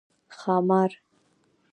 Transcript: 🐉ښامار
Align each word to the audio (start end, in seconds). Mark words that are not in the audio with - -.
🐉ښامار 0.37 0.91